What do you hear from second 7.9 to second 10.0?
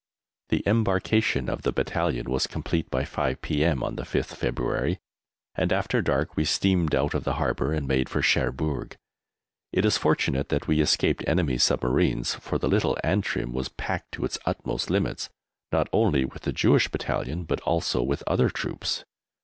for Cherbourg. It is